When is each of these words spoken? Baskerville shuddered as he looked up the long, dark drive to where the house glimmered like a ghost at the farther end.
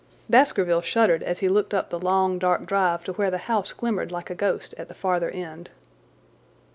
Baskerville 0.31 0.81
shuddered 0.81 1.21
as 1.21 1.41
he 1.41 1.47
looked 1.47 1.75
up 1.75 1.91
the 1.91 1.99
long, 1.99 2.39
dark 2.39 2.65
drive 2.65 3.03
to 3.03 3.13
where 3.13 3.29
the 3.29 3.37
house 3.37 3.71
glimmered 3.71 4.11
like 4.11 4.31
a 4.31 4.35
ghost 4.35 4.73
at 4.75 4.87
the 4.87 4.95
farther 4.95 5.29
end. 5.29 5.69